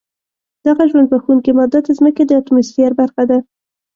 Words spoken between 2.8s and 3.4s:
برخه ده.